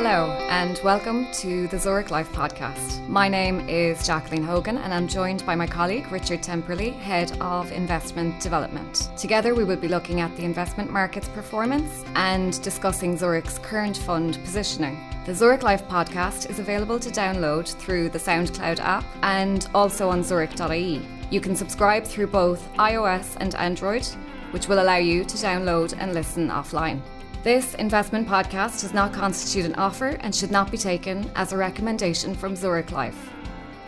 Hello, 0.00 0.30
and 0.48 0.80
welcome 0.84 1.26
to 1.32 1.66
the 1.66 1.76
Zurich 1.76 2.12
Life 2.12 2.30
podcast. 2.30 3.04
My 3.08 3.28
name 3.28 3.68
is 3.68 4.06
Jacqueline 4.06 4.44
Hogan, 4.44 4.78
and 4.78 4.94
I'm 4.94 5.08
joined 5.08 5.44
by 5.44 5.56
my 5.56 5.66
colleague 5.66 6.12
Richard 6.12 6.40
Temperley, 6.40 6.96
Head 7.00 7.36
of 7.40 7.72
Investment 7.72 8.40
Development. 8.40 9.08
Together, 9.16 9.56
we 9.56 9.64
will 9.64 9.76
be 9.76 9.88
looking 9.88 10.20
at 10.20 10.34
the 10.36 10.44
investment 10.44 10.92
market's 10.92 11.26
performance 11.30 12.04
and 12.14 12.62
discussing 12.62 13.16
Zurich's 13.16 13.58
current 13.58 13.96
fund 13.96 14.38
positioning. 14.44 14.96
The 15.26 15.34
Zurich 15.34 15.64
Life 15.64 15.84
podcast 15.88 16.48
is 16.48 16.60
available 16.60 17.00
to 17.00 17.10
download 17.10 17.66
through 17.74 18.10
the 18.10 18.20
SoundCloud 18.20 18.78
app 18.78 19.04
and 19.24 19.66
also 19.74 20.10
on 20.10 20.22
zurich.ie. 20.22 21.02
You 21.32 21.40
can 21.40 21.56
subscribe 21.56 22.04
through 22.04 22.28
both 22.28 22.72
iOS 22.74 23.36
and 23.40 23.52
Android, 23.56 24.06
which 24.52 24.68
will 24.68 24.80
allow 24.80 24.98
you 24.98 25.24
to 25.24 25.36
download 25.36 25.92
and 25.98 26.14
listen 26.14 26.50
offline. 26.50 27.00
This 27.44 27.74
investment 27.74 28.26
podcast 28.26 28.80
does 28.80 28.92
not 28.92 29.12
constitute 29.12 29.64
an 29.64 29.76
offer 29.76 30.08
and 30.20 30.34
should 30.34 30.50
not 30.50 30.72
be 30.72 30.76
taken 30.76 31.30
as 31.36 31.52
a 31.52 31.56
recommendation 31.56 32.34
from 32.34 32.56
Zurich 32.56 32.90
Life. 32.90 33.30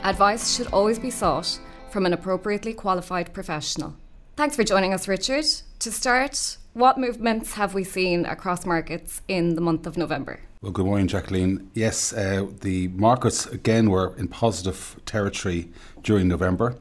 Advice 0.04 0.54
should 0.54 0.68
always 0.68 1.00
be 1.00 1.10
sought 1.10 1.58
from 1.90 2.06
an 2.06 2.12
appropriately 2.12 2.72
qualified 2.72 3.32
professional. 3.32 3.96
Thanks 4.36 4.54
for 4.54 4.62
joining 4.62 4.94
us, 4.94 5.08
Richard. 5.08 5.44
To 5.80 5.90
start, 5.90 6.58
what 6.74 6.96
movements 6.96 7.54
have 7.54 7.74
we 7.74 7.82
seen 7.82 8.24
across 8.24 8.64
markets 8.64 9.20
in 9.26 9.56
the 9.56 9.60
month 9.60 9.84
of 9.84 9.98
November? 9.98 10.38
Well, 10.62 10.70
good 10.70 10.86
morning, 10.86 11.08
Jacqueline. 11.08 11.72
Yes, 11.74 12.12
uh, 12.12 12.46
the 12.60 12.86
markets 12.88 13.46
again 13.46 13.90
were 13.90 14.14
in 14.16 14.28
positive 14.28 15.00
territory 15.06 15.70
during 16.04 16.28
November, 16.28 16.76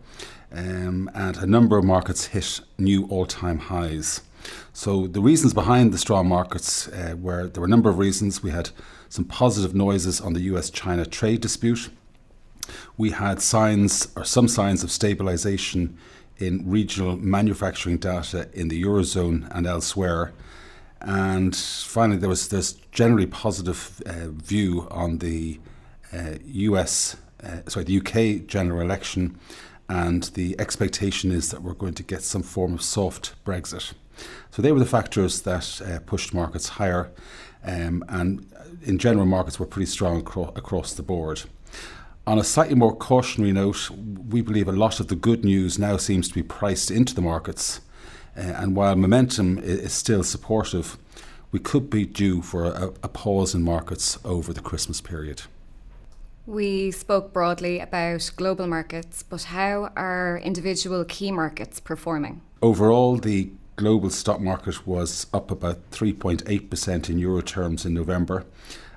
um, 0.51 1.09
and 1.15 1.35
a 1.37 1.47
number 1.47 1.79
of 1.79 1.83
markets 1.83 2.27
hit 2.27 2.61
new 2.77 3.07
all 3.07 3.25
time 3.25 3.57
highs. 3.57 4.21
So 4.73 5.07
the 5.07 5.21
reasons 5.21 5.53
behind 5.53 5.93
the 5.93 5.97
strong 5.97 6.27
markets 6.27 6.87
uh, 6.87 7.15
were 7.19 7.47
there 7.47 7.61
were 7.61 7.67
a 7.67 7.69
number 7.69 7.89
of 7.89 7.97
reasons. 7.97 8.43
We 8.43 8.51
had 8.51 8.69
some 9.09 9.25
positive 9.25 9.75
noises 9.75 10.21
on 10.21 10.33
the 10.33 10.41
US-China 10.41 11.05
trade 11.05 11.41
dispute. 11.41 11.89
We 12.97 13.11
had 13.11 13.41
signs 13.41 14.07
or 14.15 14.23
some 14.23 14.47
signs 14.47 14.83
of 14.83 14.91
stabilization 14.91 15.97
in 16.37 16.69
regional 16.69 17.17
manufacturing 17.17 17.97
data 17.97 18.49
in 18.53 18.69
the 18.69 18.81
eurozone 18.81 19.47
and 19.51 19.67
elsewhere. 19.67 20.33
And 21.01 21.55
finally, 21.55 22.19
there 22.19 22.29
was 22.29 22.49
this 22.49 22.73
generally 22.91 23.25
positive 23.25 24.01
uh, 24.05 24.29
view 24.29 24.87
on 24.91 25.19
the 25.19 25.59
uh, 26.13 26.35
US, 26.43 27.15
uh, 27.43 27.61
sorry, 27.67 27.85
the 27.85 27.97
UK 27.97 28.47
general 28.47 28.81
election, 28.81 29.37
and 29.89 30.23
the 30.35 30.55
expectation 30.59 31.31
is 31.31 31.49
that 31.49 31.63
we're 31.63 31.73
going 31.73 31.95
to 31.95 32.03
get 32.03 32.21
some 32.21 32.43
form 32.43 32.75
of 32.75 32.81
soft 32.81 33.33
Brexit. 33.43 33.93
So 34.51 34.61
they 34.61 34.71
were 34.71 34.79
the 34.79 34.85
factors 34.85 35.41
that 35.41 35.81
uh, 35.81 35.99
pushed 36.05 36.33
markets 36.33 36.69
higher, 36.69 37.11
um, 37.65 38.05
and 38.07 38.45
in 38.83 38.97
general, 38.99 39.25
markets 39.25 39.59
were 39.59 39.65
pretty 39.65 39.87
strong 39.87 40.19
acro- 40.19 40.53
across 40.55 40.93
the 40.93 41.03
board. 41.03 41.41
On 42.27 42.37
a 42.37 42.43
slightly 42.43 42.75
more 42.75 42.95
cautionary 42.95 43.51
note, 43.51 43.89
we 43.89 44.41
believe 44.41 44.67
a 44.67 44.71
lot 44.71 44.99
of 44.99 45.07
the 45.07 45.15
good 45.15 45.43
news 45.43 45.79
now 45.79 45.97
seems 45.97 46.27
to 46.27 46.33
be 46.33 46.43
priced 46.43 46.91
into 46.91 47.15
the 47.15 47.21
markets, 47.21 47.81
uh, 48.37 48.41
and 48.41 48.75
while 48.75 48.95
momentum 48.95 49.57
is 49.57 49.93
still 49.93 50.23
supportive, 50.23 50.97
we 51.51 51.59
could 51.59 51.89
be 51.89 52.05
due 52.05 52.43
for 52.43 52.65
a, 52.65 52.93
a 53.01 53.07
pause 53.07 53.55
in 53.55 53.63
markets 53.63 54.19
over 54.23 54.53
the 54.53 54.61
Christmas 54.61 55.01
period. 55.01 55.41
We 56.45 56.91
spoke 56.91 57.31
broadly 57.31 57.79
about 57.79 58.31
global 58.35 58.67
markets, 58.67 59.23
but 59.23 59.43
how 59.43 59.91
are 59.95 60.39
individual 60.43 61.05
key 61.05 61.31
markets 61.31 61.79
performing? 61.79 62.41
Overall, 62.61 63.17
the 63.17 63.51
global 63.75 64.09
stock 64.09 64.41
market 64.41 64.85
was 64.85 65.27
up 65.33 65.51
about 65.51 65.89
3.8% 65.91 67.09
in 67.09 67.17
euro 67.17 67.41
terms 67.41 67.85
in 67.85 67.93
November, 67.93 68.45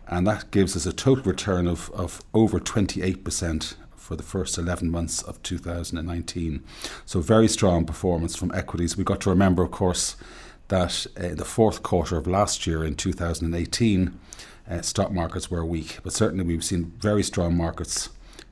and 0.09 0.27
that 0.27 0.51
gives 0.51 0.77
us 0.77 0.87
a 0.87 0.93
total 0.93 1.25
return 1.25 1.67
of, 1.67 1.91
of 1.93 2.21
over 2.35 2.59
28% 2.59 3.75
for 3.95 4.17
the 4.17 4.23
first 4.23 4.59
11 4.59 4.91
months 4.91 5.23
of 5.23 5.43
2019. 5.43 6.65
So, 7.07 7.21
very 7.21 7.49
strong 7.49 7.85
performance 7.85 8.35
from 8.35 8.53
equities. 8.55 8.97
We've 8.97 9.07
got 9.07 9.21
to 9.23 9.31
remember, 9.31 9.63
of 9.63 9.71
course, 9.71 10.17
that 10.69 11.07
uh, 11.19 11.27
in 11.29 11.37
the 11.37 11.45
fourth 11.45 11.83
quarter 11.83 12.17
of 12.17 12.27
last 12.27 12.67
year, 12.67 12.85
in 12.85 12.95
2018, 12.97 14.19
uh, 14.69 14.81
stock 14.83 15.13
markets 15.13 15.51
were 15.51 15.65
weak, 15.65 15.99
but 16.03 16.13
certainly 16.13 16.45
we've 16.45 16.65
seen 16.65 16.93
very 16.99 17.23
strong 17.23 17.57
markets 17.57 18.11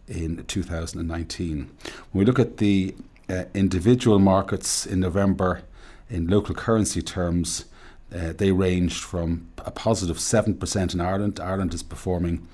in 0.09 0.45
2019. 0.45 1.71
When 2.13 2.19
we 2.19 2.25
look 2.25 2.39
at 2.39 2.57
the 2.57 2.95
uh, 3.29 3.45
individual 3.55 4.19
markets 4.19 4.87
in 4.87 5.01
November, 5.01 5.63
in 6.09 6.27
local 6.27 6.55
currency 6.55 7.01
terms, 7.01 7.67
uh, 8.15 8.33
they 8.37 8.51
ranged 8.51 9.05
from 9.05 9.49
a 9.59 9.71
positive 9.71 10.17
7% 10.17 10.95
in 10.95 11.01
Ireland. 11.01 11.39
Ireland 11.39 11.73
is 11.75 11.83
performing 11.83 12.47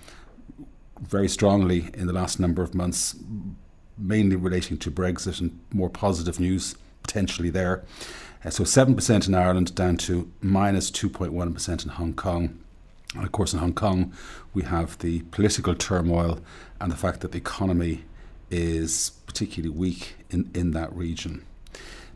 very 1.01 1.29
strongly 1.29 1.91
in 1.95 2.07
the 2.07 2.13
last 2.13 2.39
number 2.39 2.63
of 2.63 2.75
months, 2.75 3.17
mainly 3.97 4.37
relating 4.37 4.77
to 4.79 4.91
Brexit 4.91 5.41
and 5.41 5.59
more 5.73 5.89
positive 5.89 6.39
news 6.39 6.77
potentially 7.03 7.51
there. 7.51 7.85
Uh, 8.45 8.51
so 8.51 8.65
7% 8.65 9.29
in 9.29 9.35
Ireland 9.35 9.75
down 9.75 9.97
to 9.99 10.31
minus 10.41 10.91
2.1 10.91 11.85
in 11.85 11.91
Hong 11.91 12.13
Kong. 12.13 12.59
And 13.17 13.25
of 13.25 13.33
course, 13.33 13.53
in 13.53 13.59
Hong 13.59 13.73
Kong, 13.73 14.13
we 14.55 14.63
have 14.63 14.99
the 14.99 15.23
political 15.31 15.75
turmoil 15.75 16.39
and 16.81 16.93
the 16.93 16.97
fact 16.97 17.21
that 17.21 17.33
the 17.33 17.39
economy 17.39 18.05
is 18.51 19.11
particularly 19.27 19.75
weak 19.75 20.15
in, 20.31 20.51
in 20.55 20.73
that 20.73 20.95
region. 20.95 21.45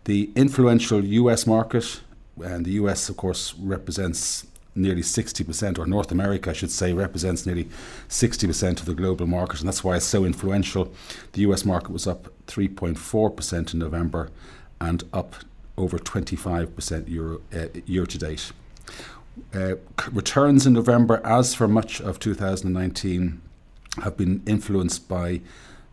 The 0.04 0.30
influential 0.36 1.04
US 1.04 1.46
market, 1.46 2.00
and 2.42 2.64
the 2.64 2.72
US, 2.72 3.08
of 3.08 3.16
course, 3.16 3.54
represents 3.58 4.46
nearly 4.74 5.02
60%, 5.02 5.78
or 5.78 5.86
North 5.86 6.12
America, 6.12 6.50
I 6.50 6.52
should 6.52 6.70
say, 6.70 6.92
represents 6.92 7.44
nearly 7.44 7.68
60% 8.08 8.80
of 8.80 8.86
the 8.86 8.94
global 8.94 9.26
market, 9.26 9.60
and 9.60 9.68
that's 9.68 9.82
why 9.82 9.96
it's 9.96 10.06
so 10.06 10.24
influential. 10.24 10.92
The 11.32 11.42
US 11.42 11.64
market 11.64 11.90
was 11.90 12.06
up 12.06 12.32
3.4% 12.46 13.72
in 13.72 13.78
November 13.78 14.30
and 14.80 15.02
up 15.12 15.34
over 15.76 15.98
25% 15.98 17.08
Euro, 17.08 17.40
uh, 17.54 17.66
year 17.86 18.06
to 18.06 18.18
date. 18.18 18.52
Uh, 19.54 19.74
returns 20.12 20.66
in 20.66 20.72
November, 20.72 21.20
as 21.24 21.54
for 21.54 21.68
much 21.68 22.00
of 22.00 22.18
2019, 22.18 23.40
have 24.02 24.16
been 24.16 24.42
influenced 24.46 25.08
by 25.08 25.40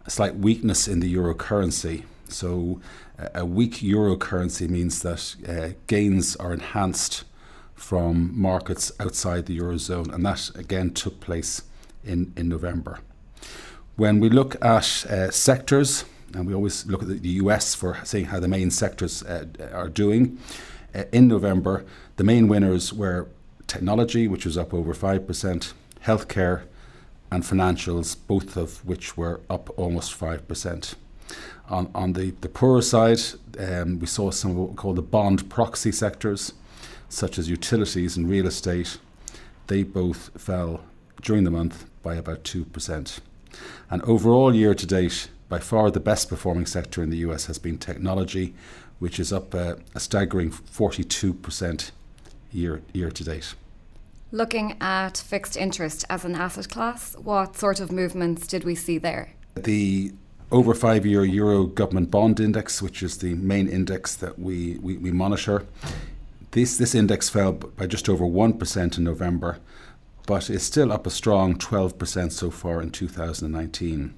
a 0.05 0.09
slight 0.09 0.35
weakness 0.35 0.87
in 0.87 0.99
the 0.99 1.07
euro 1.07 1.33
currency. 1.33 2.05
So, 2.29 2.79
uh, 3.17 3.29
a 3.33 3.45
weak 3.45 3.81
euro 3.81 4.17
currency 4.17 4.67
means 4.67 5.01
that 5.01 5.35
uh, 5.47 5.75
gains 5.87 6.35
are 6.35 6.53
enhanced 6.53 7.23
from 7.75 8.31
markets 8.39 8.91
outside 8.99 9.45
the 9.45 9.57
eurozone, 9.57 10.13
and 10.13 10.25
that 10.25 10.51
again 10.55 10.91
took 10.91 11.19
place 11.19 11.63
in, 12.03 12.33
in 12.35 12.49
November. 12.49 12.99
When 13.95 14.19
we 14.19 14.29
look 14.29 14.55
at 14.63 15.05
uh, 15.05 15.31
sectors, 15.31 16.05
and 16.33 16.45
we 16.45 16.53
always 16.53 16.85
look 16.85 17.01
at 17.03 17.07
the 17.07 17.29
US 17.29 17.73
for 17.73 17.97
seeing 18.03 18.25
how 18.25 18.39
the 18.39 18.47
main 18.47 18.71
sectors 18.71 19.23
uh, 19.23 19.45
are 19.73 19.89
doing, 19.89 20.37
in 21.11 21.27
November, 21.27 21.85
the 22.17 22.23
main 22.23 22.47
winners 22.47 22.91
were 22.91 23.27
technology, 23.67 24.27
which 24.27 24.45
was 24.45 24.57
up 24.57 24.73
over 24.73 24.93
5%, 24.93 25.73
healthcare, 26.03 26.63
and 27.31 27.43
financials, 27.43 28.15
both 28.27 28.57
of 28.57 28.83
which 28.85 29.15
were 29.15 29.39
up 29.49 29.69
almost 29.77 30.19
5%. 30.19 30.95
On, 31.69 31.91
on 31.93 32.13
the, 32.13 32.31
the 32.41 32.49
poorer 32.49 32.81
side, 32.81 33.19
um, 33.59 33.99
we 33.99 34.07
saw 34.07 34.31
some 34.31 34.51
of 34.51 34.57
what 34.57 34.69
we 34.71 34.75
call 34.75 34.93
the 34.93 35.01
bond 35.01 35.49
proxy 35.49 35.91
sectors, 35.91 36.53
such 37.09 37.37
as 37.37 37.49
utilities 37.49 38.17
and 38.17 38.29
real 38.29 38.47
estate. 38.47 38.97
They 39.67 39.83
both 39.83 40.31
fell 40.41 40.83
during 41.21 41.43
the 41.43 41.51
month 41.51 41.85
by 42.01 42.15
about 42.15 42.43
2%. 42.43 43.19
And 43.89 44.01
overall, 44.03 44.55
year 44.55 44.73
to 44.73 44.85
date, 44.85 45.29
by 45.49 45.59
far 45.59 45.91
the 45.91 45.99
best 45.99 46.29
performing 46.29 46.65
sector 46.65 47.03
in 47.03 47.09
the 47.09 47.17
US 47.17 47.45
has 47.45 47.59
been 47.59 47.77
technology, 47.77 48.55
which 48.99 49.19
is 49.19 49.31
up 49.31 49.53
a 49.53 49.77
staggering 49.97 50.51
42% 50.51 51.91
year, 52.51 52.81
year 52.93 53.11
to 53.11 53.23
date. 53.23 53.53
Looking 54.31 54.75
at 54.81 55.17
fixed 55.17 55.55
interest 55.55 56.03
as 56.09 56.25
an 56.25 56.35
asset 56.35 56.69
class, 56.69 57.15
what 57.15 57.55
sort 57.55 57.79
of 57.79 57.91
movements 57.91 58.45
did 58.45 58.65
we 58.65 58.75
see 58.75 58.97
there? 58.97 59.29
The 59.55 60.11
over 60.51 60.73
five 60.73 61.05
year 61.05 61.23
Euro 61.23 61.65
government 61.65 62.11
bond 62.11 62.39
index, 62.39 62.81
which 62.81 63.01
is 63.03 63.17
the 63.17 63.35
main 63.35 63.67
index 63.67 64.15
that 64.15 64.37
we, 64.37 64.77
we, 64.79 64.97
we 64.97 65.11
monitor, 65.11 65.65
this, 66.51 66.77
this 66.77 66.95
index 66.95 67.29
fell 67.29 67.53
by 67.53 67.87
just 67.87 68.09
over 68.09 68.25
1% 68.25 68.97
in 68.97 69.03
November, 69.03 69.59
but 70.25 70.49
is 70.49 70.63
still 70.63 70.91
up 70.91 71.05
a 71.05 71.09
strong 71.09 71.55
12% 71.57 72.31
so 72.31 72.51
far 72.51 72.81
in 72.81 72.91
2019. 72.91 74.13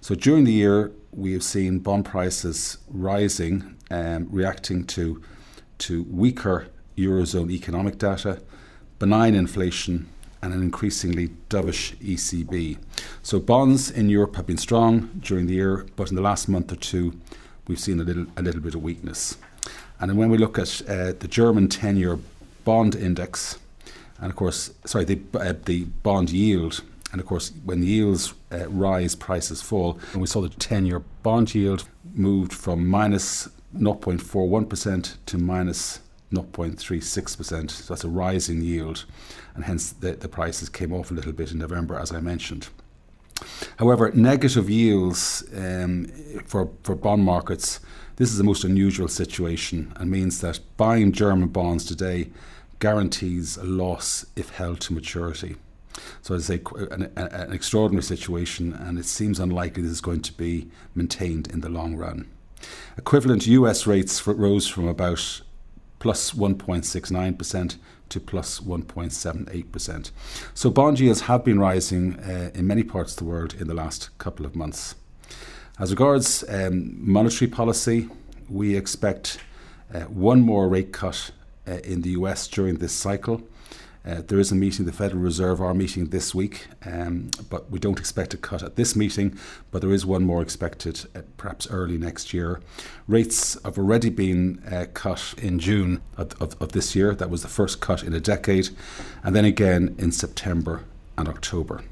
So 0.00 0.14
during 0.14 0.44
the 0.44 0.52
year, 0.52 0.92
we 1.12 1.32
have 1.32 1.42
seen 1.42 1.80
bond 1.80 2.06
prices 2.06 2.78
rising, 2.88 3.76
um, 3.90 4.28
reacting 4.30 4.84
to, 4.84 5.22
to 5.78 6.04
weaker 6.04 6.68
Eurozone 7.00 7.50
economic 7.50 7.98
data 7.98 8.40
benign 8.98 9.34
inflation, 9.34 10.06
and 10.42 10.54
an 10.54 10.62
increasingly 10.62 11.30
dovish 11.48 11.96
ECB. 11.96 12.78
So 13.22 13.40
bonds 13.40 13.90
in 13.90 14.08
Europe 14.08 14.36
have 14.36 14.46
been 14.46 14.58
strong 14.58 15.10
during 15.20 15.46
the 15.46 15.54
year, 15.54 15.86
but 15.96 16.10
in 16.10 16.16
the 16.16 16.22
last 16.22 16.48
month 16.48 16.70
or 16.72 16.76
two, 16.76 17.18
we've 17.66 17.80
seen 17.80 17.98
a 18.00 18.04
little 18.04 18.26
a 18.36 18.42
little 18.42 18.60
bit 18.60 18.74
of 18.74 18.82
weakness. 18.82 19.36
And 19.98 20.16
when 20.16 20.30
we 20.30 20.38
look 20.38 20.58
at 20.58 20.82
uh, 20.88 21.12
the 21.18 21.28
German 21.28 21.68
10-year 21.68 22.18
bond 22.64 22.94
index, 22.94 23.58
And 24.20 24.30
of 24.30 24.36
course, 24.36 24.70
sorry, 24.84 25.04
the, 25.04 25.18
uh, 25.34 25.54
the 25.64 25.84
bond 26.02 26.30
yield. 26.30 26.82
And 27.12 27.20
of 27.20 27.26
course, 27.26 27.52
when 27.64 27.82
yields 27.82 28.34
uh, 28.52 28.68
rise, 28.68 29.14
prices 29.14 29.62
fall. 29.62 29.98
And 30.12 30.20
we 30.20 30.26
saw 30.26 30.40
the 30.42 30.50
10 30.50 30.86
year 30.86 31.00
bond 31.22 31.54
yield 31.54 31.88
moved 32.14 32.52
from 32.52 32.86
minus 32.86 33.48
0.41% 33.76 35.16
to 35.26 35.38
minus 35.38 36.00
0.36%. 36.32 37.70
So 37.70 37.94
that's 37.94 38.04
a 38.04 38.08
rise 38.08 38.48
in 38.48 38.62
yield. 38.62 39.04
And 39.54 39.64
hence 39.64 39.92
the, 39.92 40.12
the 40.12 40.28
prices 40.28 40.68
came 40.68 40.92
off 40.92 41.10
a 41.10 41.14
little 41.14 41.32
bit 41.32 41.52
in 41.52 41.58
November, 41.58 41.98
as 41.98 42.12
I 42.12 42.20
mentioned. 42.20 42.68
However, 43.78 44.10
negative 44.12 44.68
yields 44.68 45.44
um, 45.56 46.06
for, 46.44 46.70
for 46.82 46.94
bond 46.94 47.24
markets, 47.24 47.80
this 48.16 48.30
is 48.30 48.38
the 48.38 48.44
most 48.44 48.64
unusual 48.64 49.08
situation 49.08 49.92
and 49.96 50.10
means 50.10 50.40
that 50.42 50.60
buying 50.76 51.12
German 51.12 51.48
bonds 51.48 51.84
today 51.84 52.30
guarantees 52.78 53.56
a 53.56 53.64
loss 53.64 54.26
if 54.36 54.50
held 54.50 54.80
to 54.82 54.92
maturity. 54.92 55.56
So 56.22 56.34
it's 56.34 56.50
a, 56.50 56.60
an, 56.90 57.10
an 57.16 57.52
extraordinary 57.52 58.02
situation, 58.02 58.72
and 58.72 58.98
it 58.98 59.04
seems 59.04 59.40
unlikely 59.40 59.82
this 59.82 59.92
is 59.92 60.00
going 60.00 60.22
to 60.22 60.32
be 60.32 60.68
maintained 60.94 61.48
in 61.48 61.60
the 61.60 61.68
long 61.68 61.96
run. 61.96 62.28
Equivalent 62.96 63.46
US 63.46 63.86
rates 63.86 64.26
rose 64.26 64.66
from 64.66 64.86
about 64.86 65.40
plus 66.00 66.32
1.69% 66.32 67.76
to 68.08 68.20
plus 68.20 68.58
1.78%. 68.58 70.10
So 70.52 70.70
bond 70.70 70.98
yields 70.98 71.22
have 71.22 71.44
been 71.44 71.60
rising 71.60 72.18
uh, 72.18 72.50
in 72.52 72.66
many 72.66 72.82
parts 72.82 73.12
of 73.12 73.18
the 73.18 73.24
world 73.24 73.54
in 73.54 73.68
the 73.68 73.74
last 73.74 74.10
couple 74.18 74.44
of 74.44 74.56
months. 74.56 74.96
As 75.78 75.90
regards 75.90 76.44
um, 76.48 76.94
monetary 76.98 77.48
policy, 77.48 78.08
we 78.48 78.76
expect 78.76 79.38
uh, 79.94 80.00
one 80.00 80.40
more 80.40 80.68
rate 80.68 80.92
cut 80.92 81.30
uh, 81.68 81.74
in 81.84 82.02
the 82.02 82.10
US 82.10 82.48
during 82.48 82.78
this 82.78 82.92
cycle. 82.92 83.42
Uh, 84.04 84.22
there 84.26 84.38
is 84.38 84.50
a 84.50 84.54
meeting, 84.54 84.86
the 84.86 84.92
Federal 84.92 85.20
Reserve 85.20 85.60
are 85.60 85.74
meeting 85.74 86.06
this 86.06 86.34
week, 86.34 86.68
um, 86.86 87.30
but 87.50 87.70
we 87.70 87.78
don't 87.78 87.98
expect 87.98 88.32
a 88.32 88.38
cut 88.38 88.62
at 88.62 88.76
this 88.76 88.96
meeting, 88.96 89.38
but 89.70 89.82
there 89.82 89.92
is 89.92 90.06
one 90.06 90.24
more 90.24 90.40
expected 90.40 91.06
uh, 91.14 91.20
perhaps 91.36 91.68
early 91.70 91.98
next 91.98 92.32
year. 92.32 92.60
Rates 93.06 93.58
have 93.62 93.76
already 93.76 94.08
been 94.08 94.62
uh, 94.70 94.86
cut 94.94 95.34
in 95.36 95.58
June 95.58 96.00
of, 96.16 96.32
of, 96.40 96.60
of, 96.62 96.72
this 96.72 96.96
year. 96.96 97.14
That 97.14 97.28
was 97.28 97.42
the 97.42 97.48
first 97.48 97.80
cut 97.80 98.02
in 98.02 98.14
a 98.14 98.20
decade, 98.20 98.70
and 99.22 99.36
then 99.36 99.44
again 99.44 99.94
in 99.98 100.12
September 100.12 100.84
and 101.18 101.28
October. 101.28 101.82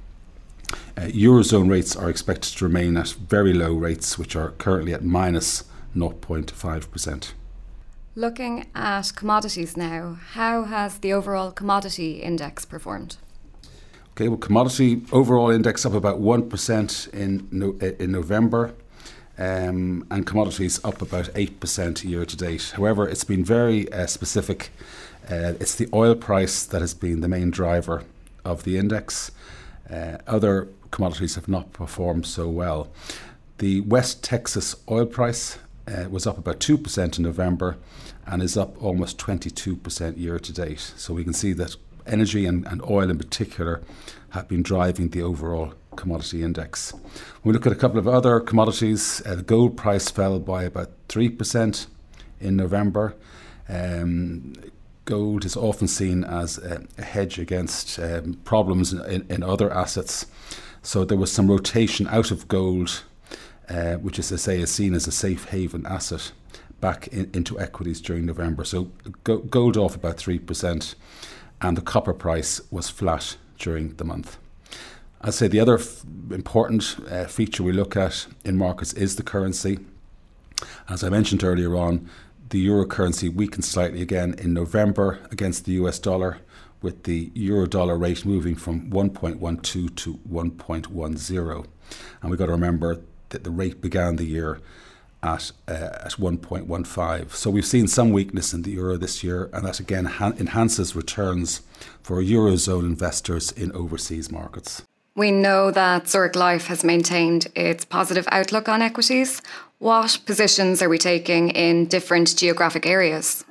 Uh, 0.96 1.02
Eurozone 1.02 1.70
rates 1.70 1.94
are 1.94 2.08
expected 2.08 2.56
to 2.56 2.64
remain 2.64 2.96
at 2.96 3.08
very 3.08 3.52
low 3.52 3.74
rates, 3.74 4.18
which 4.18 4.34
are 4.34 4.52
currently 4.52 4.94
at 4.94 5.04
minus 5.04 5.64
0.5%. 5.94 7.32
Looking 8.18 8.66
at 8.74 9.12
commodities 9.14 9.76
now, 9.76 10.18
how 10.32 10.64
has 10.64 10.98
the 10.98 11.12
overall 11.12 11.52
commodity 11.52 12.14
index 12.14 12.64
performed? 12.64 13.16
Okay, 14.10 14.26
well, 14.26 14.38
commodity 14.38 15.02
overall 15.12 15.50
index 15.50 15.86
up 15.86 15.92
about 15.92 16.20
1% 16.20 17.14
in, 17.14 17.46
no, 17.52 17.76
in 17.80 18.10
November. 18.10 18.74
Um, 19.38 20.04
and 20.10 20.26
commodities 20.26 20.84
up 20.84 21.00
about 21.00 21.26
8% 21.26 22.02
year 22.02 22.24
to 22.24 22.36
date. 22.36 22.72
However, 22.74 23.08
it's 23.08 23.22
been 23.22 23.44
very 23.44 23.88
uh, 23.92 24.08
specific. 24.08 24.70
Uh, 25.30 25.54
it's 25.60 25.76
the 25.76 25.88
oil 25.94 26.16
price 26.16 26.64
that 26.64 26.80
has 26.80 26.94
been 26.94 27.20
the 27.20 27.28
main 27.28 27.52
driver 27.52 28.02
of 28.44 28.64
the 28.64 28.78
index. 28.78 29.30
Uh, 29.88 30.16
other 30.26 30.66
commodities 30.90 31.36
have 31.36 31.46
not 31.46 31.72
performed 31.72 32.26
so 32.26 32.48
well. 32.48 32.88
The 33.58 33.80
West 33.82 34.24
Texas 34.24 34.74
oil 34.90 35.06
price 35.06 35.58
was 36.10 36.26
up 36.26 36.36
about 36.36 36.60
2% 36.60 37.16
in 37.16 37.24
November 37.24 37.78
and 38.28 38.42
is 38.42 38.56
up 38.56 38.80
almost 38.82 39.18
22% 39.18 40.18
year 40.18 40.38
to 40.38 40.52
date. 40.52 40.92
So 40.96 41.14
we 41.14 41.24
can 41.24 41.32
see 41.32 41.52
that 41.54 41.76
energy 42.06 42.46
and, 42.46 42.66
and 42.66 42.82
oil 42.82 43.10
in 43.10 43.18
particular 43.18 43.82
have 44.30 44.48
been 44.48 44.62
driving 44.62 45.08
the 45.08 45.22
overall 45.22 45.74
commodity 45.96 46.42
index. 46.42 46.92
When 46.92 47.02
we 47.44 47.52
look 47.52 47.66
at 47.66 47.72
a 47.72 47.76
couple 47.76 47.98
of 47.98 48.06
other 48.06 48.38
commodities, 48.40 49.22
uh, 49.24 49.36
the 49.36 49.42
gold 49.42 49.76
price 49.76 50.10
fell 50.10 50.38
by 50.38 50.64
about 50.64 50.90
3% 51.08 51.86
in 52.40 52.56
November. 52.56 53.16
Um, 53.68 54.54
gold 55.06 55.44
is 55.44 55.56
often 55.56 55.88
seen 55.88 56.22
as 56.24 56.58
a, 56.58 56.84
a 56.98 57.02
hedge 57.02 57.38
against 57.38 57.98
um, 57.98 58.34
problems 58.44 58.92
in, 58.92 59.26
in, 59.30 59.42
other 59.42 59.72
assets. 59.72 60.26
So 60.82 61.04
there 61.04 61.18
was 61.18 61.32
some 61.32 61.50
rotation 61.50 62.06
out 62.08 62.30
of 62.30 62.46
gold 62.46 63.02
uh, 63.68 63.96
which, 63.96 64.18
as 64.18 64.32
I 64.32 64.36
say, 64.36 64.60
is 64.60 64.70
seen 64.70 64.94
as 64.94 65.06
a 65.06 65.12
safe 65.12 65.46
haven 65.46 65.84
asset 65.86 66.32
back 66.80 67.08
in, 67.08 67.30
into 67.34 67.58
equities 67.58 68.00
during 68.00 68.26
November. 68.26 68.64
So 68.64 68.90
go, 69.24 69.38
gold 69.38 69.76
off 69.76 69.94
about 69.94 70.16
3%, 70.16 70.94
and 71.60 71.76
the 71.76 71.82
copper 71.82 72.14
price 72.14 72.60
was 72.70 72.88
flat 72.88 73.36
during 73.58 73.94
the 73.96 74.04
month. 74.04 74.38
I'd 75.20 75.34
say 75.34 75.48
the 75.48 75.60
other 75.60 75.78
f- 75.78 76.04
important 76.30 76.96
uh, 77.10 77.24
feature 77.24 77.64
we 77.64 77.72
look 77.72 77.96
at 77.96 78.26
in 78.44 78.56
markets 78.56 78.92
is 78.92 79.16
the 79.16 79.24
currency. 79.24 79.80
As 80.88 81.02
I 81.02 81.08
mentioned 81.08 81.42
earlier 81.42 81.74
on, 81.74 82.08
the 82.50 82.60
euro 82.60 82.86
currency 82.86 83.28
weakened 83.28 83.64
slightly 83.64 84.00
again 84.00 84.34
in 84.38 84.54
November 84.54 85.18
against 85.30 85.64
the 85.64 85.72
US 85.72 85.98
dollar, 85.98 86.38
with 86.80 87.02
the 87.02 87.32
euro 87.34 87.66
dollar 87.66 87.98
rate 87.98 88.24
moving 88.24 88.54
from 88.54 88.88
1.12 88.90 89.96
to 89.96 90.14
1.10. 90.30 91.66
And 92.22 92.30
we've 92.30 92.38
got 92.38 92.46
to 92.46 92.52
remember 92.52 93.00
that 93.30 93.44
the 93.44 93.50
rate 93.50 93.80
began 93.80 94.16
the 94.16 94.24
year 94.24 94.60
at 95.22 95.50
uh, 95.66 95.72
at 95.72 96.12
1.15. 96.12 97.30
So 97.32 97.50
we've 97.50 97.66
seen 97.66 97.88
some 97.88 98.12
weakness 98.12 98.52
in 98.52 98.62
the 98.62 98.72
euro 98.72 98.96
this 98.96 99.24
year, 99.24 99.50
and 99.52 99.64
that 99.66 99.80
again 99.80 100.04
ha- 100.04 100.32
enhances 100.38 100.94
returns 100.94 101.62
for 102.02 102.22
eurozone 102.22 102.84
investors 102.84 103.52
in 103.52 103.72
overseas 103.72 104.30
markets. 104.30 104.82
We 105.14 105.32
know 105.32 105.72
that 105.72 106.08
Zurich 106.08 106.36
Life 106.36 106.68
has 106.68 106.84
maintained 106.84 107.48
its 107.56 107.84
positive 107.84 108.28
outlook 108.30 108.68
on 108.68 108.82
equities. 108.82 109.42
What 109.78 110.18
positions 110.26 110.80
are 110.80 110.88
we 110.88 110.98
taking 110.98 111.50
in 111.50 111.86
different 111.86 112.36
geographic 112.36 112.86
areas? 112.86 113.44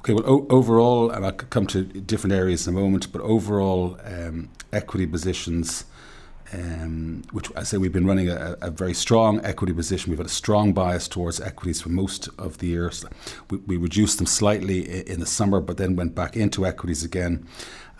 Okay, 0.00 0.12
well, 0.12 0.24
o- 0.26 0.46
overall, 0.50 1.10
and 1.10 1.24
I'll 1.24 1.32
come 1.32 1.66
to 1.68 1.82
different 1.82 2.34
areas 2.34 2.68
in 2.68 2.74
a 2.76 2.78
moment, 2.78 3.10
but 3.10 3.22
overall, 3.22 3.98
um, 4.04 4.50
equity 4.70 5.06
positions 5.06 5.84
um, 6.52 7.22
which 7.32 7.50
I 7.56 7.62
say 7.62 7.76
we've 7.76 7.92
been 7.92 8.06
running 8.06 8.28
a, 8.28 8.56
a, 8.60 8.70
very 8.70 8.94
strong 8.94 9.44
equity 9.44 9.72
position. 9.72 10.10
We've 10.10 10.18
had 10.18 10.26
a 10.26 10.30
strong 10.30 10.72
bias 10.72 11.06
towards 11.08 11.40
equities 11.40 11.80
for 11.80 11.90
most 11.90 12.28
of 12.38 12.58
the 12.58 12.68
years. 12.68 13.04
We, 13.50 13.58
we 13.58 13.76
reduced 13.76 14.18
them 14.18 14.26
slightly 14.26 15.06
in 15.06 15.20
the 15.20 15.26
summer, 15.26 15.60
but 15.60 15.76
then 15.76 15.96
went 15.96 16.14
back 16.14 16.36
into 16.36 16.66
equities 16.66 17.04
again. 17.04 17.46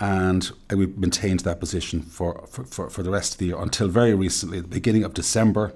And 0.01 0.51
we 0.71 0.87
maintained 0.87 1.41
that 1.41 1.61
position 1.61 2.03
for, 2.03 2.47
for, 2.49 2.65
for, 2.65 2.89
for 2.89 3.03
the 3.03 3.11
rest 3.11 3.33
of 3.33 3.39
the 3.39 3.47
year 3.47 3.61
until 3.61 3.89
very 3.89 4.15
recently, 4.15 4.61
the 4.61 4.69
beginning 4.69 5.05
of 5.05 5.15
December. 5.15 5.75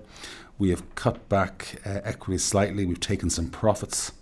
We 0.59 0.71
have 0.71 0.95
cut 0.95 1.29
back 1.29 1.81
uh, 1.85 2.00
equities 2.05 2.45
slightly. 2.45 2.87
We've 2.87 3.00
taken 3.00 3.31
some 3.31 3.50
profits. 3.50 4.12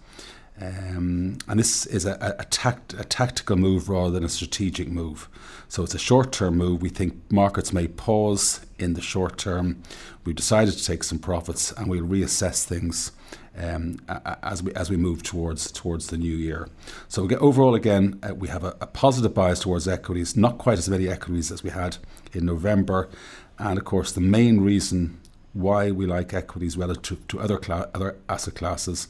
Um, 0.61 1.39
and 1.49 1.59
this 1.59 1.87
is 1.87 2.05
a, 2.05 2.37
a, 2.39 2.45
tact, 2.45 2.93
a, 2.93 3.05
tactical 3.05 3.57
move 3.57 3.89
rather 3.89 4.11
than 4.11 4.25
a 4.25 4.29
strategic 4.29 4.89
move. 4.89 5.27
So 5.69 5.83
it's 5.83 5.95
a 5.95 5.99
short 5.99 6.33
term 6.33 6.59
move. 6.59 6.83
We 6.83 6.91
think 6.91 7.15
markets 7.31 7.73
may 7.73 7.89
pause 7.89 8.61
in 8.79 8.93
the 8.93 9.01
short 9.01 9.39
term. 9.39 9.83
We've 10.25 10.37
decided 10.37 10.75
to 10.75 10.85
take 10.85 11.03
some 11.03 11.19
profits 11.19 11.73
and 11.73 11.89
we'll 11.89 12.05
reassess 12.05 12.65
things 12.65 13.13
um, 13.57 14.01
as, 14.43 14.63
we, 14.63 14.75
as 14.75 14.91
we 14.91 14.99
move 14.99 15.23
towards, 15.23 15.73
towards 15.73 16.09
the 16.09 16.19
new 16.19 16.37
year. 16.37 16.69
So 17.09 17.27
overall, 17.39 17.75
again, 17.75 18.21
uh, 18.23 18.35
we 18.35 18.49
have 18.49 18.65
a, 18.65 18.77
a 18.83 18.87
positive 18.87 19.33
bias 19.33 19.61
towards 19.61 19.89
equities, 19.89 20.37
not 20.37 20.59
quite 20.59 20.77
as 20.77 20.91
many 20.91 21.09
equities 21.09 21.51
as 21.51 21.63
we 21.63 21.71
had 21.71 21.97
in 22.35 22.45
November. 22.45 23.09
And 23.59 23.79
of 23.79 23.87
course, 23.87 24.13
the 24.13 24.21
main 24.21 24.61
reason 24.61 25.21
why 25.53 25.91
we 25.91 26.07
like 26.07 26.33
equities 26.33 26.77
relative 26.77 27.27
to 27.29 27.41
other, 27.41 27.59
cla- 27.59 27.91
other 27.95 28.17
asset 28.29 28.55
classes 28.55 29.09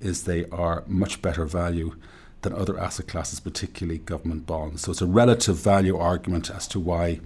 is 0.00 0.24
they 0.24 0.46
are 0.46 0.84
much 0.86 1.22
better 1.22 1.44
value 1.44 1.94
than 2.42 2.52
other 2.52 2.78
asset 2.78 3.06
classes, 3.06 3.40
particularly 3.40 3.98
government 3.98 4.46
bonds. 4.46 4.82
So 4.82 4.90
it's 4.90 5.00
a 5.00 5.06
relative 5.06 5.56
value 5.56 5.96
argument 5.96 6.50
as 6.50 6.66
to 6.68 6.80
why 6.80 7.20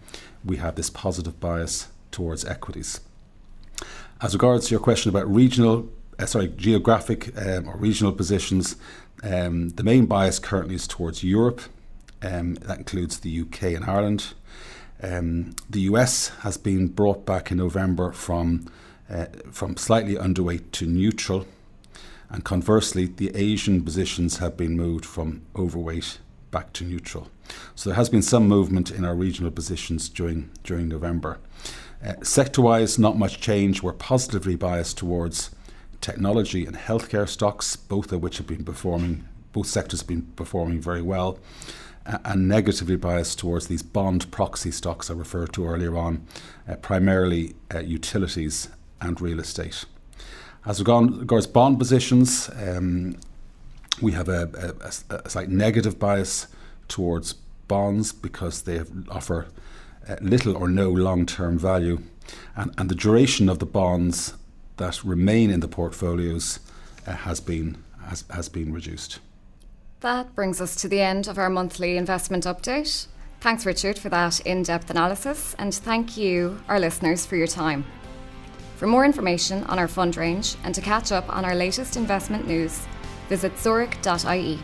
we 0.45 0.59
have 0.59 0.75
this 0.75 0.91
positive 0.91 1.41
bias 1.41 1.89
towards 2.11 2.45
equities. 2.45 3.01
As 4.21 4.35
regards 4.35 4.67
to 4.67 4.71
your 4.73 4.81
question 4.81 5.11
about 5.11 5.33
regional, 5.33 5.89
uh, 6.19 6.27
sorry, 6.27 6.49
geographic 6.49 7.37
um, 7.39 7.69
or 7.69 7.77
regional 7.77 8.13
positions, 8.13 8.77
um, 9.23 9.71
the 9.71 9.83
main 9.83 10.07
bias 10.07 10.39
currently 10.39 10.75
is 10.75 10.87
towards 10.87 11.25
Europe. 11.25 11.61
Um, 12.23 12.55
that 12.55 12.79
includes 12.79 13.21
the 13.21 13.41
UK 13.43 13.63
and 13.75 13.85
Ireland. 13.85 14.33
Um, 15.03 15.55
the 15.69 15.81
US 15.81 16.29
has 16.41 16.57
been 16.57 16.89
brought 16.89 17.27
back 17.27 17.51
in 17.51 17.59
November 17.59 18.13
from 18.13 18.67
uh, 19.09 19.27
from 19.53 19.77
slightly 19.77 20.17
underweight 20.17 20.73
to 20.73 20.87
neutral 20.87 21.47
and 22.31 22.45
conversely, 22.45 23.07
the 23.07 23.35
Asian 23.37 23.83
positions 23.83 24.39
have 24.39 24.57
been 24.57 24.77
moved 24.77 25.05
from 25.05 25.43
overweight 25.55 26.19
back 26.51 26.73
to 26.75 26.85
neutral. 26.85 27.29
So 27.75 27.91
there 27.91 27.97
has 27.97 28.09
been 28.09 28.23
some 28.23 28.49
movement 28.49 28.91
in 28.91 29.05
our 29.05 29.15
regional 29.15 29.51
positions 29.51 30.09
during, 30.09 30.51
during 30.65 30.89
November. 30.89 31.39
Uh, 32.05 32.15
sector 32.23 32.63
wise, 32.63 32.99
not 32.99 33.17
much 33.17 33.41
change. 33.41 33.83
We're 33.83 33.93
positively 33.93 34.57
biased 34.57 34.99
towards 34.99 35.51
technology 36.01 36.67
and 36.67 36.77
healthcare 36.77 37.29
stocks, 37.29 37.77
both 37.77 38.13
of 38.13 38.23
which 38.23 38.39
have 38.39 38.47
been 38.47 38.65
performing, 38.65 39.27
both 39.53 39.67
sectors 39.67 40.01
have 40.01 40.09
been 40.09 40.23
performing 40.37 40.81
very 40.81 41.03
well. 41.03 41.39
And 42.07 42.49
negatively 42.49 42.97
biased 42.97 43.39
towards 43.39 43.67
these 43.67 43.83
bond 43.83 44.31
proxy 44.31 44.71
stocks 44.71 45.11
I 45.11 45.15
referred 45.15 45.53
to 45.55 45.67
earlier 45.67 45.97
on, 45.97 46.27
uh, 46.69 46.77
primarily 46.77 47.55
uh, 47.75 47.81
utilities 47.81 48.69
and 49.01 49.21
real 49.21 49.41
estate. 49.41 49.85
As 50.65 50.81
regards 50.81 51.47
bond 51.47 51.79
positions, 51.79 52.51
um, 52.57 53.17
we 54.01 54.13
have 54.13 54.29
a, 54.29 54.75
a, 55.11 55.15
a, 55.15 55.31
slight 55.31 55.49
negative 55.49 55.99
bias 55.99 56.49
towards 56.89 57.35
bonds 57.69 58.13
because 58.13 58.63
they 58.63 58.81
offer 59.09 59.47
uh, 60.09 60.17
little 60.21 60.57
or 60.57 60.69
no 60.69 60.91
long 60.91 61.27
term 61.27 61.59
value, 61.59 62.03
and, 62.55 62.73
and 62.79 62.89
the 62.89 62.95
duration 62.95 63.49
of 63.49 63.59
the 63.59 63.67
bonds 63.67 64.35
that 64.77 65.03
remain 65.05 65.51
in 65.51 65.61
the 65.61 65.69
portfolios 65.69 66.61
uh, 67.07 67.13
has 67.13 67.41
been 67.41 67.77
has, 68.07 68.25
has 68.31 68.49
been 68.49 68.73
reduced. 68.73 69.19
That 70.01 70.35
brings 70.35 70.61
us 70.61 70.77
to 70.77 70.89
the 70.89 71.01
end 71.01 71.27
of 71.27 71.39
our 71.39 71.49
monthly 71.49 71.97
investment 71.97 72.45
update. 72.45 73.07
Thanks, 73.41 73.65
Richard, 73.65 73.99
for 73.99 74.11
that 74.11 74.41
in 74.41 74.63
depth 74.63 74.91
analysis, 74.91 75.57
and 75.59 75.75
thank 75.75 76.19
you, 76.19 76.61
our 76.69 76.79
listeners, 76.79 77.25
for 77.25 77.37
your 77.37 77.47
time. 77.47 77.85
For 78.77 78.87
more 78.87 79.07
information 79.07 79.65
on 79.65 79.79
our 79.79 79.89
fund 79.89 80.19
range 80.19 80.57
and 80.65 80.75
to 80.75 80.83
catch 80.83 81.13
up 81.13 81.35
on 81.35 81.47
our 81.47 81.55
latest 81.55 81.97
investment 81.97 82.47
news, 82.47 82.87
visit 83.31 83.59
zurich.ie. 83.59 84.59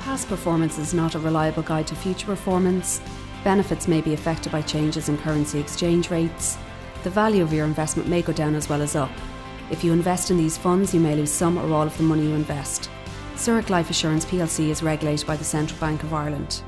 Past 0.00 0.28
performance 0.28 0.78
is 0.78 0.92
not 0.92 1.14
a 1.14 1.18
reliable 1.18 1.62
guide 1.62 1.86
to 1.86 1.94
future 1.94 2.26
performance. 2.26 3.00
Benefits 3.44 3.88
may 3.88 4.02
be 4.02 4.12
affected 4.12 4.52
by 4.52 4.60
changes 4.60 5.08
in 5.08 5.16
currency 5.16 5.58
exchange 5.58 6.10
rates. 6.10 6.58
The 7.02 7.10
value 7.10 7.42
of 7.42 7.52
your 7.52 7.64
investment 7.64 8.10
may 8.10 8.20
go 8.20 8.34
down 8.34 8.54
as 8.54 8.68
well 8.68 8.82
as 8.82 8.94
up. 8.94 9.10
If 9.70 9.82
you 9.82 9.94
invest 9.94 10.30
in 10.30 10.36
these 10.36 10.58
funds, 10.58 10.92
you 10.92 11.00
may 11.00 11.14
lose 11.14 11.32
some 11.32 11.56
or 11.56 11.72
all 11.72 11.86
of 11.86 11.96
the 11.96 12.02
money 12.02 12.24
you 12.24 12.34
invest. 12.34 12.90
Zurich 13.42 13.70
Life 13.70 13.90
Assurance 13.90 14.24
plc 14.24 14.68
is 14.68 14.84
regulated 14.84 15.26
by 15.26 15.34
the 15.34 15.42
Central 15.42 15.76
Bank 15.80 16.04
of 16.04 16.14
Ireland. 16.14 16.62